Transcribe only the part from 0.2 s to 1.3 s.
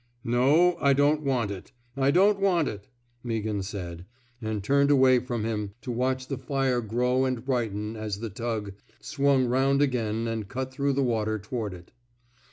No. I don't